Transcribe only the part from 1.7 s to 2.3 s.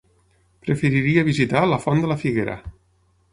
la Font de la